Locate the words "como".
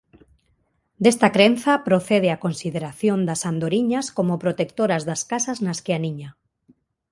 4.17-4.41